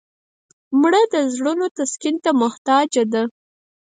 [0.81, 3.23] مړه د زړونو تسکین ته محتاجه ده